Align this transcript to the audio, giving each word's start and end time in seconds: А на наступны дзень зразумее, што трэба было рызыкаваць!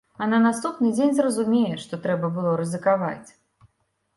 А 0.25 0.27
на 0.29 0.37
наступны 0.45 0.87
дзень 0.95 1.13
зразумее, 1.17 1.75
што 1.83 1.99
трэба 2.07 2.33
было 2.39 2.55
рызыкаваць! 2.63 3.29